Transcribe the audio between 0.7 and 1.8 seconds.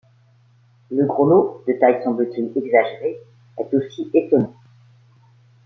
Le grelot, de